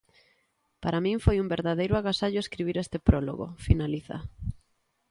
[0.83, 4.17] Para min foi un verdadeiro agasallo escribir este prólogo, finaliza.